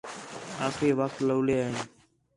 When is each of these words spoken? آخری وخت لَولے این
آخری 0.67 0.89
وخت 0.99 1.17
لَولے 1.27 1.55
این 1.63 1.75